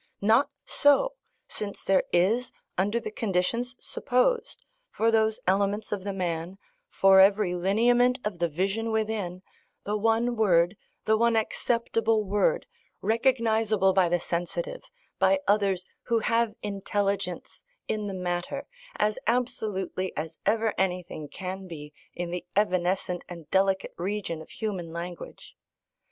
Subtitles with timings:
[0.19, 1.13] Not so!
[1.47, 6.57] since there is, under the conditions supposed, for those elements of the man,
[6.89, 9.43] for every lineament of the vision within,
[9.83, 10.75] the one word,
[11.05, 12.65] the one acceptable word,
[13.03, 14.81] recognisable by the sensitive,
[15.19, 18.65] by others "who have intelligence" in the matter,
[18.95, 24.91] as absolutely as ever anything can be in the evanescent and delicate region of human
[24.91, 25.55] language.